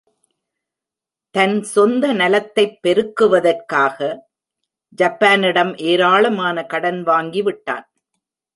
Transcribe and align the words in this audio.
தன் 1.35 1.63
சொந்த 1.63 2.13
நலத்தைப் 2.13 2.79
பெருக்குவதற்காக 2.83 3.99
ஜப்பானிடம் 4.97 5.77
ஏராளமான 5.77 6.65
கடன் 6.65 7.03
வாங்கிவிட்டான். 7.05 7.85